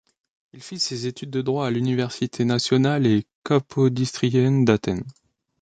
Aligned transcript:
Il 0.53 0.63
fit 0.63 0.79
ses 0.79 1.05
études 1.05 1.29
de 1.29 1.43
droit 1.43 1.67
à 1.67 1.69
l'université 1.69 2.43
nationale 2.43 3.05
et 3.05 3.27
capodistrienne 3.45 4.65
d'Athènes. 4.65 5.05